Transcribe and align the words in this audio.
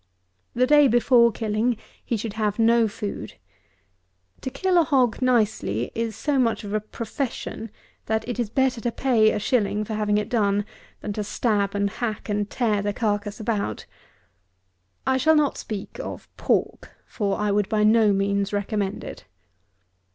The 0.55 0.65
day 0.65 0.87
before 0.87 1.31
killing 1.31 1.77
he 2.03 2.17
should 2.17 2.33
have 2.33 2.57
no 2.57 2.87
food. 2.87 3.35
To 4.41 4.49
kill 4.49 4.79
a 4.79 4.83
hog 4.83 5.21
nicely 5.21 5.91
is 5.93 6.15
so 6.15 6.39
much 6.39 6.63
of 6.63 6.73
a 6.73 6.79
profession, 6.79 7.69
that 8.07 8.27
it 8.27 8.39
is 8.39 8.49
better 8.49 8.81
to 8.81 8.91
pay 8.91 9.29
a 9.31 9.37
shilling 9.37 9.83
for 9.85 9.93
having 9.93 10.17
it 10.17 10.27
done, 10.27 10.65
than 11.01 11.13
to 11.13 11.23
stab 11.23 11.75
and 11.75 11.87
hack 11.87 12.29
and 12.29 12.49
tear 12.49 12.81
the 12.81 12.93
carcass 12.93 13.39
about. 13.39 13.85
I 15.05 15.17
shall 15.17 15.35
not 15.35 15.55
speak 15.59 15.99
of 15.99 16.35
pork; 16.35 16.89
for 17.05 17.37
I 17.37 17.51
would 17.51 17.69
by 17.69 17.83
no 17.83 18.11
means 18.11 18.51
recommend 18.51 19.03
it. 19.03 19.25